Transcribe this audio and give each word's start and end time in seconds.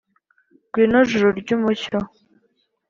Ngwino 0.65 0.99
juru 1.09 1.27
ry’umucyo 1.41 1.97